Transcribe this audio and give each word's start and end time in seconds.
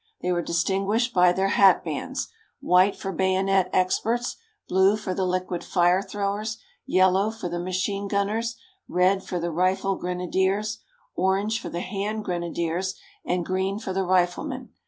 They 0.23 0.31
were 0.31 0.41
distinguished 0.41 1.13
by 1.13 1.31
their 1.31 1.49
hat 1.49 1.83
bands: 1.83 2.27
white 2.59 2.95
for 2.95 3.11
bayonet 3.11 3.69
experts, 3.71 4.35
blue 4.67 4.97
for 4.97 5.13
the 5.13 5.25
liquid 5.27 5.63
fire 5.63 6.01
throwers, 6.01 6.57
yellow 6.87 7.29
for 7.29 7.49
the 7.49 7.59
machine 7.59 8.07
gunners, 8.07 8.55
red 8.87 9.23
for 9.23 9.39
the 9.39 9.51
rifle 9.51 9.95
grenadiers, 9.97 10.79
orange 11.13 11.61
for 11.61 11.69
the 11.69 11.81
hand 11.81 12.25
grenadiers, 12.25 12.95
and 13.23 13.45
green 13.45 13.77
for 13.77 13.93
the 13.93 14.03
riflemen. 14.03 14.69